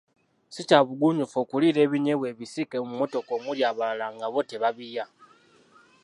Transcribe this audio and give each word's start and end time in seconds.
Si 0.53 0.61
kya 0.67 0.79
bugunjufu 0.87 1.35
okuliira 1.43 1.79
ebinyeebwa 1.83 2.25
ebisiike 2.33 2.77
mu 2.83 2.89
mmotoka 2.91 3.31
omuli 3.37 3.61
abalala 3.69 4.07
nga 4.15 4.27
bo 4.33 4.41
tebabirya. 4.49 5.05